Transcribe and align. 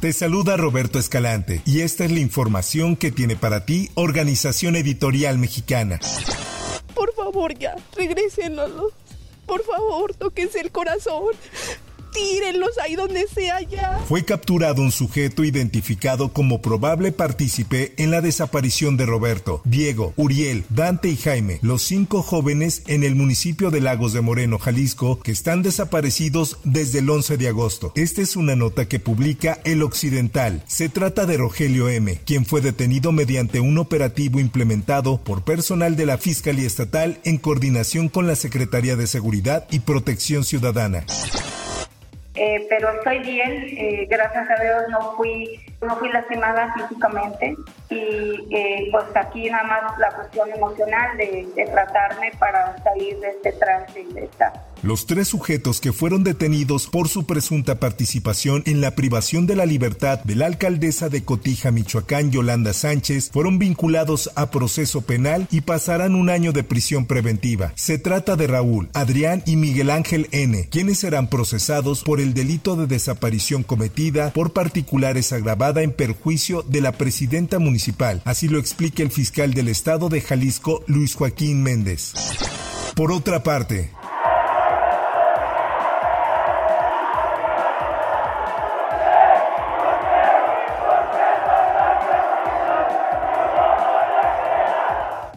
Te 0.00 0.12
saluda 0.12 0.58
Roberto 0.58 0.98
Escalante 0.98 1.62
y 1.64 1.80
esta 1.80 2.04
es 2.04 2.12
la 2.12 2.20
información 2.20 2.96
que 2.96 3.10
tiene 3.10 3.34
para 3.34 3.64
ti 3.64 3.90
Organización 3.94 4.76
Editorial 4.76 5.38
Mexicana. 5.38 5.98
Por 6.94 7.14
favor 7.14 7.58
ya, 7.58 7.76
regrésenos. 7.96 8.70
Por 9.46 9.64
favor, 9.64 10.14
tóquense 10.14 10.60
el 10.60 10.70
corazón 10.70 11.34
tírenlos 12.16 12.78
ahí 12.82 12.96
donde 12.96 13.26
sea 13.26 13.60
ya. 13.62 14.00
Fue 14.08 14.24
capturado 14.24 14.82
un 14.82 14.92
sujeto 14.92 15.44
identificado 15.44 16.32
como 16.32 16.62
probable 16.62 17.12
partícipe 17.12 17.92
en 17.98 18.10
la 18.10 18.20
desaparición 18.20 18.96
de 18.96 19.06
Roberto, 19.06 19.60
Diego, 19.64 20.14
Uriel, 20.16 20.64
Dante 20.70 21.08
y 21.08 21.16
Jaime, 21.16 21.58
los 21.62 21.82
cinco 21.82 22.22
jóvenes 22.22 22.82
en 22.86 23.04
el 23.04 23.14
municipio 23.14 23.70
de 23.70 23.80
Lagos 23.80 24.12
de 24.12 24.20
Moreno, 24.20 24.58
Jalisco, 24.58 25.20
que 25.20 25.32
están 25.32 25.62
desaparecidos 25.62 26.58
desde 26.64 27.00
el 27.00 27.10
11 27.10 27.36
de 27.36 27.48
agosto. 27.48 27.92
Esta 27.94 28.22
es 28.22 28.36
una 28.36 28.56
nota 28.56 28.88
que 28.88 28.98
publica 28.98 29.60
El 29.64 29.82
Occidental. 29.82 30.62
Se 30.66 30.88
trata 30.88 31.26
de 31.26 31.36
Rogelio 31.36 31.88
M., 31.88 32.20
quien 32.24 32.46
fue 32.46 32.60
detenido 32.60 33.12
mediante 33.12 33.60
un 33.60 33.78
operativo 33.78 34.40
implementado 34.40 35.18
por 35.22 35.44
personal 35.44 35.96
de 35.96 36.06
la 36.06 36.18
Fiscalía 36.18 36.66
Estatal 36.66 37.20
en 37.24 37.38
coordinación 37.38 38.08
con 38.08 38.26
la 38.26 38.36
Secretaría 38.36 38.96
de 38.96 39.06
Seguridad 39.06 39.66
y 39.70 39.80
Protección 39.80 40.44
Ciudadana. 40.44 41.04
Eh, 42.36 42.66
pero 42.68 42.90
estoy 42.90 43.20
bien, 43.20 43.66
eh, 43.78 44.06
gracias 44.10 44.48
a 44.50 44.62
Dios 44.62 44.82
no 44.90 45.16
fui, 45.16 45.58
no 45.82 45.96
fui 45.96 46.08
lastimada 46.08 46.74
físicamente 46.74 47.56
y 47.90 48.54
eh, 48.54 48.88
pues 48.90 49.04
aquí 49.14 49.50
nada 49.50 49.64
más 49.64 49.98
la 49.98 50.10
cuestión 50.14 50.50
emocional 50.50 51.16
de, 51.16 51.46
tratarme 51.66 52.32
para 52.38 52.76
salir 52.82 53.18
de 53.20 53.28
este 53.28 53.52
trance 53.52 54.00
y 54.00 54.12
de 54.12 54.24
esta 54.24 54.52
los 54.82 55.06
tres 55.06 55.28
sujetos 55.28 55.80
que 55.80 55.92
fueron 55.92 56.22
detenidos 56.22 56.86
por 56.86 57.08
su 57.08 57.26
presunta 57.26 57.80
participación 57.80 58.62
en 58.66 58.80
la 58.80 58.92
privación 58.92 59.46
de 59.46 59.56
la 59.56 59.66
libertad 59.66 60.20
de 60.22 60.36
la 60.36 60.46
alcaldesa 60.46 61.08
de 61.08 61.24
Cotija, 61.24 61.70
Michoacán, 61.70 62.30
Yolanda 62.30 62.72
Sánchez, 62.72 63.30
fueron 63.32 63.58
vinculados 63.58 64.30
a 64.36 64.50
proceso 64.50 65.00
penal 65.00 65.48
y 65.50 65.62
pasarán 65.62 66.14
un 66.14 66.30
año 66.30 66.52
de 66.52 66.62
prisión 66.62 67.06
preventiva. 67.06 67.72
Se 67.74 67.98
trata 67.98 68.36
de 68.36 68.46
Raúl, 68.46 68.88
Adrián 68.92 69.42
y 69.46 69.56
Miguel 69.56 69.90
Ángel 69.90 70.28
N., 70.30 70.68
quienes 70.70 70.98
serán 71.00 71.28
procesados 71.28 72.04
por 72.04 72.20
el 72.20 72.34
delito 72.34 72.76
de 72.76 72.86
desaparición 72.86 73.62
cometida 73.62 74.30
por 74.32 74.52
particulares 74.52 75.32
en 75.74 75.92
perjuicio 75.92 76.62
de 76.62 76.80
la 76.80 76.92
presidenta 76.92 77.58
municipal. 77.58 78.22
Así 78.24 78.48
lo 78.48 78.58
explica 78.58 79.02
el 79.02 79.10
fiscal 79.10 79.54
del 79.54 79.68
estado 79.68 80.08
de 80.08 80.20
Jalisco, 80.20 80.84
Luis 80.86 81.14
Joaquín 81.14 81.62
Méndez. 81.62 82.12
Por 82.94 83.12
otra 83.12 83.42
parte, 83.42 83.90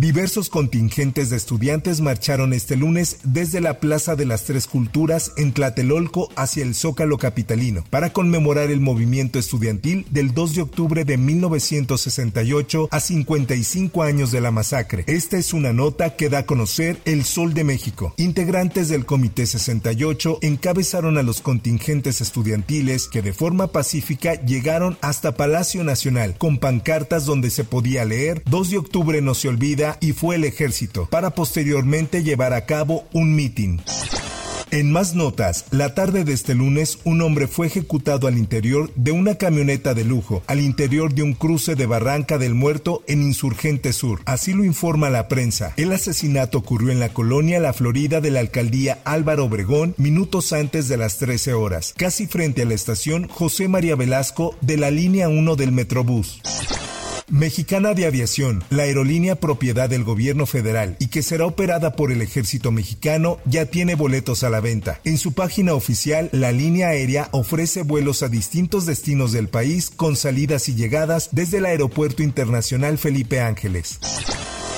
Diversos 0.00 0.48
contingentes 0.48 1.28
de 1.28 1.36
estudiantes 1.36 2.00
marcharon 2.00 2.54
este 2.54 2.74
lunes 2.74 3.18
desde 3.22 3.60
la 3.60 3.80
Plaza 3.80 4.16
de 4.16 4.24
las 4.24 4.44
Tres 4.44 4.66
Culturas 4.66 5.32
en 5.36 5.52
Tlatelolco 5.52 6.30
hacia 6.36 6.62
el 6.62 6.74
Zócalo 6.74 7.18
Capitalino 7.18 7.84
para 7.90 8.10
conmemorar 8.10 8.70
el 8.70 8.80
movimiento 8.80 9.38
estudiantil 9.38 10.06
del 10.08 10.32
2 10.32 10.54
de 10.54 10.62
octubre 10.62 11.04
de 11.04 11.18
1968 11.18 12.88
a 12.90 12.98
55 12.98 14.02
años 14.02 14.30
de 14.30 14.40
la 14.40 14.50
masacre. 14.50 15.04
Esta 15.06 15.36
es 15.36 15.52
una 15.52 15.74
nota 15.74 16.16
que 16.16 16.30
da 16.30 16.38
a 16.38 16.46
conocer 16.46 16.96
El 17.04 17.22
Sol 17.22 17.52
de 17.52 17.64
México. 17.64 18.14
Integrantes 18.16 18.88
del 18.88 19.04
Comité 19.04 19.44
68 19.44 20.38
encabezaron 20.40 21.18
a 21.18 21.22
los 21.22 21.42
contingentes 21.42 22.22
estudiantiles 22.22 23.06
que 23.06 23.20
de 23.20 23.34
forma 23.34 23.66
pacífica 23.66 24.32
llegaron 24.46 24.96
hasta 25.02 25.36
Palacio 25.36 25.84
Nacional 25.84 26.38
con 26.38 26.56
pancartas 26.56 27.26
donde 27.26 27.50
se 27.50 27.64
podía 27.64 28.06
leer 28.06 28.42
2 28.48 28.70
de 28.70 28.78
octubre 28.78 29.20
no 29.20 29.34
se 29.34 29.48
olvida 29.48 29.89
y 30.00 30.12
fue 30.12 30.36
el 30.36 30.44
ejército, 30.44 31.06
para 31.10 31.30
posteriormente 31.30 32.22
llevar 32.22 32.52
a 32.52 32.66
cabo 32.66 33.04
un 33.12 33.34
mitin. 33.34 33.80
En 34.72 34.92
más 34.92 35.16
notas, 35.16 35.64
la 35.72 35.94
tarde 35.96 36.22
de 36.22 36.32
este 36.32 36.54
lunes, 36.54 37.00
un 37.02 37.22
hombre 37.22 37.48
fue 37.48 37.66
ejecutado 37.66 38.28
al 38.28 38.38
interior 38.38 38.92
de 38.94 39.10
una 39.10 39.34
camioneta 39.34 39.94
de 39.94 40.04
lujo, 40.04 40.44
al 40.46 40.60
interior 40.60 41.12
de 41.12 41.24
un 41.24 41.32
cruce 41.32 41.74
de 41.74 41.86
Barranca 41.86 42.38
del 42.38 42.54
Muerto 42.54 43.02
en 43.08 43.20
Insurgente 43.22 43.92
Sur. 43.92 44.20
Así 44.26 44.52
lo 44.52 44.64
informa 44.64 45.10
la 45.10 45.26
prensa. 45.26 45.74
El 45.76 45.90
asesinato 45.90 46.58
ocurrió 46.58 46.92
en 46.92 47.00
la 47.00 47.08
colonia 47.08 47.58
La 47.58 47.72
Florida 47.72 48.20
de 48.20 48.30
la 48.30 48.38
alcaldía 48.38 49.00
Álvaro 49.04 49.46
Obregón 49.46 49.96
minutos 49.98 50.52
antes 50.52 50.86
de 50.86 50.98
las 50.98 51.18
13 51.18 51.52
horas, 51.52 51.92
casi 51.96 52.28
frente 52.28 52.62
a 52.62 52.66
la 52.66 52.74
estación 52.74 53.26
José 53.26 53.66
María 53.66 53.96
Velasco 53.96 54.54
de 54.60 54.76
la 54.76 54.92
línea 54.92 55.28
1 55.28 55.56
del 55.56 55.72
Metrobús. 55.72 56.40
Mexicana 57.30 57.94
de 57.94 58.06
Aviación, 58.06 58.64
la 58.70 58.82
aerolínea 58.82 59.36
propiedad 59.36 59.88
del 59.88 60.02
gobierno 60.02 60.46
federal 60.46 60.96
y 60.98 61.08
que 61.08 61.22
será 61.22 61.46
operada 61.46 61.94
por 61.94 62.10
el 62.10 62.22
ejército 62.22 62.72
mexicano, 62.72 63.38
ya 63.44 63.66
tiene 63.66 63.94
boletos 63.94 64.42
a 64.42 64.50
la 64.50 64.60
venta. 64.60 65.00
En 65.04 65.16
su 65.16 65.32
página 65.32 65.74
oficial, 65.74 66.28
la 66.32 66.50
línea 66.50 66.88
aérea 66.88 67.28
ofrece 67.30 67.82
vuelos 67.82 68.24
a 68.24 68.28
distintos 68.28 68.84
destinos 68.84 69.30
del 69.30 69.48
país 69.48 69.90
con 69.94 70.16
salidas 70.16 70.68
y 70.68 70.74
llegadas 70.74 71.28
desde 71.30 71.58
el 71.58 71.66
Aeropuerto 71.66 72.24
Internacional 72.24 72.98
Felipe 72.98 73.40
Ángeles. 73.40 74.00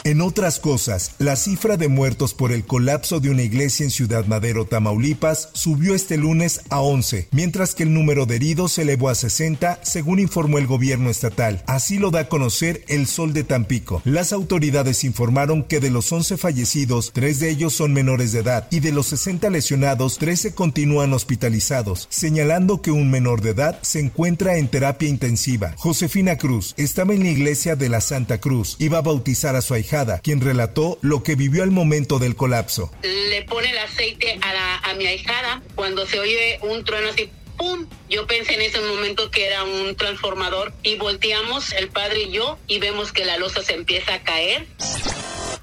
En 0.04 0.20
otras 0.20 0.58
cosas, 0.58 1.12
la 1.18 1.36
cifra 1.36 1.76
de 1.76 1.86
muertos 1.86 2.34
por 2.34 2.50
el 2.50 2.64
colapso 2.64 3.20
de 3.20 3.30
una 3.30 3.42
iglesia 3.42 3.84
en 3.84 3.90
Ciudad 3.92 4.26
Madero, 4.26 4.64
Tamaulipas, 4.64 5.50
subió 5.52 5.94
este 5.94 6.16
lunes 6.16 6.62
a 6.70 6.80
11, 6.80 7.28
mientras 7.30 7.76
que 7.76 7.84
el 7.84 7.94
número 7.94 8.26
de 8.26 8.34
heridos 8.34 8.72
se 8.72 8.82
elevó 8.82 9.10
a 9.10 9.14
60, 9.14 9.78
según 9.84 10.18
informó 10.18 10.58
el 10.58 10.66
gobierno 10.66 11.08
estatal. 11.08 11.62
Así 11.68 11.98
lo 11.98 12.10
da 12.10 12.20
a 12.20 12.28
conocer 12.28 12.84
el 12.88 13.06
Sol 13.06 13.32
de 13.32 13.44
Tampico. 13.44 14.02
Las 14.04 14.32
autoridades 14.32 15.04
informaron 15.04 15.62
que 15.62 15.78
de 15.78 15.90
los 15.90 16.10
11 16.10 16.36
fallecidos, 16.36 17.12
tres 17.12 17.38
de 17.38 17.50
ellos 17.50 17.72
son 17.72 17.92
menores 17.92 18.32
de 18.32 18.40
edad 18.40 18.66
y 18.72 18.80
de 18.80 18.90
los 18.90 19.06
60 19.06 19.50
lesionados, 19.50 20.18
13 20.18 20.52
continúan 20.52 21.12
hospitalizados, 21.12 22.08
señalando 22.10 22.82
que 22.82 22.90
un 22.90 23.08
menor 23.08 23.40
de 23.40 23.50
edad 23.50 23.78
se 23.82 24.00
encuentra 24.00 24.56
en 24.56 24.66
terapia 24.66 25.08
intensiva. 25.08 25.74
Josefina 25.76 26.38
Cruz 26.38 26.74
estaba 26.76 27.14
en 27.14 27.22
la 27.22 27.30
iglesia 27.30 27.76
de 27.76 27.88
la 27.88 28.00
Santa 28.00 28.40
Cruz, 28.40 28.74
iba 28.80 28.98
a 28.98 29.02
bautizar 29.02 29.54
a 29.54 29.62
su 29.62 29.74
quien 30.22 30.40
relató 30.40 30.98
lo 31.02 31.22
que 31.22 31.34
vivió 31.34 31.62
al 31.62 31.70
momento 31.70 32.18
del 32.18 32.34
colapso. 32.34 32.90
Le 33.02 33.42
pone 33.42 33.70
el 33.70 33.78
aceite 33.78 34.38
a, 34.42 34.94
mi 34.94 35.06
ahijada 35.06 35.62
cuando 35.74 36.06
se 36.06 36.18
oye 36.18 36.58
un 36.62 36.84
trueno 36.84 37.10
así 37.10 37.30
¡pum! 37.58 37.86
Yo 38.08 38.26
pensé 38.26 38.54
en 38.54 38.62
ese 38.62 38.80
momento 38.80 39.30
que 39.30 39.46
era 39.46 39.64
un 39.64 39.94
transformador 39.96 40.72
y 40.82 40.96
volteamos 40.96 41.72
el 41.72 41.88
padre 41.88 42.22
y 42.22 42.32
yo 42.32 42.58
y 42.66 42.78
vemos 42.78 43.12
que 43.12 43.24
la 43.24 43.36
losa 43.36 43.62
se 43.62 43.74
empieza 43.74 44.14
a 44.14 44.22
caer. 44.22 44.66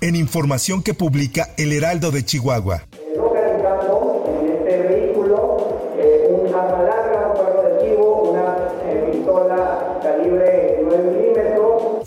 En 0.02 0.16
información 0.16 0.84
que 0.84 0.94
publica 0.94 1.50
El 1.58 1.74
Heraldo 1.74 2.12
de 2.12 2.24
Chihuahua. 2.24 2.86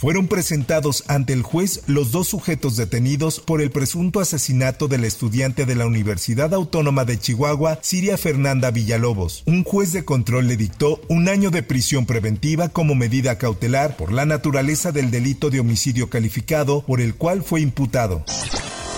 Fueron 0.03 0.27
presentados 0.27 1.05
ante 1.07 1.33
el 1.33 1.43
juez 1.43 1.85
los 1.87 2.11
dos 2.11 2.27
sujetos 2.27 2.75
detenidos 2.75 3.39
por 3.39 3.63
el 3.63 3.71
presunto 3.71 4.19
asesinato 4.19 4.89
del 4.89 5.05
estudiante 5.05 5.65
de 5.65 5.77
la 5.77 5.87
Universidad 5.87 6.53
Autónoma 6.55 7.05
de 7.05 7.21
Chihuahua, 7.21 7.79
Siria 7.83 8.19
Fernanda 8.19 8.73
Villalobos. 8.73 9.45
Un 9.47 9.63
juez 9.63 9.93
de 9.93 10.05
control 10.05 10.49
le 10.49 10.57
dictó 10.57 11.01
un 11.07 11.29
año 11.29 11.53
de 11.53 11.63
prisión 11.63 12.05
preventiva 12.05 12.69
como 12.69 12.97
medida 12.97 13.39
cautelar 13.39 13.97
por 13.97 14.11
la 14.11 14.27
naturaleza 14.27 14.91
del 14.91 15.13
delito 15.13 15.51
de 15.51 15.61
homicidio 15.61 16.11
calificado 16.11 16.83
por 16.83 17.01
el 17.01 17.15
cual 17.15 17.45
fue 17.45 17.61
imputado. 17.61 18.25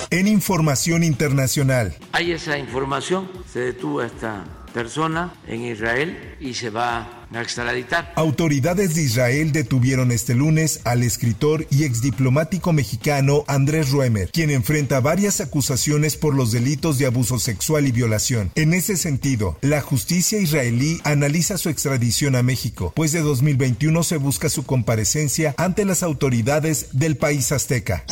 En 0.09 0.27
información 0.27 1.05
internacional. 1.05 1.95
Hay 2.13 2.33
esa 2.33 2.57
información, 2.57 3.29
se 3.53 3.61
detuvo 3.61 4.01
esta 4.01 4.47
persona 4.75 5.33
en 5.47 5.65
Israel 5.65 6.37
y 6.41 6.53
se 6.53 6.69
va 6.69 7.27
a 7.33 7.41
extraditar. 7.41 8.13
Autoridades 8.17 8.95
de 8.95 9.03
Israel 9.03 9.53
detuvieron 9.53 10.11
este 10.13 10.35
lunes 10.35 10.81
al 10.85 11.03
escritor 11.03 11.67
y 11.71 11.85
exdiplomático 11.85 12.73
mexicano 12.73 13.45
Andrés 13.47 13.91
Ruemer, 13.91 14.31
quien 14.31 14.51
enfrenta 14.51 15.01
varias 15.01 15.41
acusaciones 15.41 16.17
por 16.17 16.35
los 16.35 16.53
delitos 16.53 16.99
de 16.99 17.07
abuso 17.07 17.39
sexual 17.39 17.87
y 17.87 17.93
violación. 17.93 18.51
En 18.57 18.75
ese 18.75 18.97
sentido, 18.97 19.57
la 19.63 19.81
justicia 19.81 20.39
israelí 20.41 21.01
analiza 21.05 21.57
su 21.57 21.71
extradición 21.71 22.35
a 22.35 22.43
México, 22.43 22.93
pues 22.95 23.13
de 23.13 23.21
2021 23.21 24.03
se 24.03 24.17
busca 24.17 24.49
su 24.49 24.67
comparecencia 24.67 25.55
ante 25.57 25.85
las 25.85 26.03
autoridades 26.03 26.89
del 26.93 27.17
país 27.17 27.53
azteca. 27.53 28.05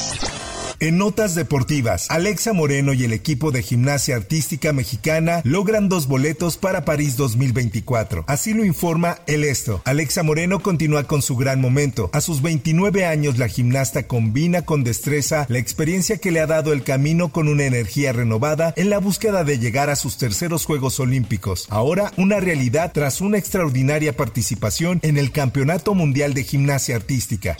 En 0.82 0.99
notas 0.99 1.37
deportivas, 1.37 2.11
Alexa 2.11 2.52
Moreno 2.52 2.93
y 2.93 3.05
el 3.05 3.12
equipo 3.12 3.52
de 3.52 3.62
gimnasia 3.62 4.17
artística 4.17 4.73
mexicana 4.73 5.40
logran 5.44 5.88
dos 5.88 6.08
boletos 6.08 6.56
para 6.56 6.84
París 6.84 7.17
2024. 7.17 8.25
Así 8.26 8.52
lo 8.52 8.64
informa 8.64 9.19
El 9.29 9.44
Esto. 9.44 9.81
Alexa 9.84 10.25
Moreno 10.25 10.61
continúa 10.61 11.05
con 11.05 11.23
su 11.23 11.37
gran 11.37 11.61
momento. 11.61 12.11
A 12.12 12.20
sus 12.20 12.43
29 12.43 13.06
años, 13.06 13.38
la 13.38 13.46
gimnasta 13.46 14.08
combina 14.08 14.62
con 14.62 14.82
destreza 14.82 15.46
la 15.49 15.58
experiencia 15.61 16.17
que 16.17 16.32
le 16.32 16.40
ha 16.40 16.49
dado 16.49 16.73
el 16.73 16.82
camino 16.82 17.29
con 17.31 17.46
una 17.46 17.62
energía 17.62 18.12
renovada 18.12 18.75
en 18.76 18.90
la 18.90 18.99
búsqueda 18.99 19.44
de 19.44 19.61
llegar 19.61 19.88
a 19.88 19.94
sus 19.94 20.19
terceros 20.19 20.64
Juegos 20.64 20.99
Olímpicos. 20.99 21.69
Ahora, 21.70 22.12
una 22.17 22.40
realidad 22.40 22.90
tras 22.93 23.20
una 23.20 23.38
extraordinaria 23.38 24.17
participación 24.17 24.99
en 25.05 25.17
el 25.17 25.31
Campeonato 25.31 25.94
Mundial 25.94 26.34
de 26.34 26.43
Gimnasia 26.43 26.96
Artística. 26.96 27.56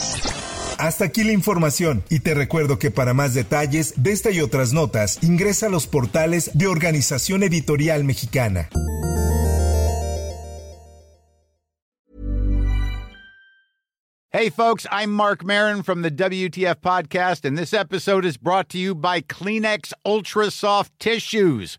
Hasta 0.83 1.05
aquí 1.05 1.23
la 1.23 1.31
información 1.31 2.03
y 2.11 2.19
te 2.19 2.35
recuerdo 2.35 2.81
que 2.81 2.91
para 2.91 3.15
más 3.15 3.35
detalles 3.35 4.03
de 4.03 4.11
esta 4.11 4.33
y 4.33 4.41
otras 4.41 4.73
notas 4.73 5.23
ingresa 5.23 5.67
a 5.67 5.69
los 5.69 5.87
portales 5.87 6.51
de 6.55 6.67
Organización 6.67 7.45
Editorial 7.45 8.03
Mexicana. 8.03 8.69
Hey 14.33 14.51
folks, 14.51 14.85
I'm 14.91 15.13
Mark 15.13 15.45
Marin 15.45 15.85
from 15.85 16.03
the 16.03 16.11
WTF 16.11 16.81
podcast 16.81 17.45
and 17.45 17.57
this 17.57 17.73
episode 17.73 18.25
is 18.25 18.37
brought 18.37 18.69
to 18.71 18.79
you 18.79 18.97
by 18.97 19.21
Kleenex 19.21 19.93
Ultra 20.05 20.51
Soft 20.51 20.91
Tissues 20.99 21.79